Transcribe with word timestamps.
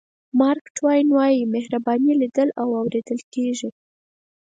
مارک 0.39 0.65
ټواین 0.77 1.07
وایي 1.15 1.41
مهرباني 1.53 2.13
لیدل 2.21 2.49
او 2.61 2.67
اورېدل 2.79 3.19
کېږي. 3.33 3.69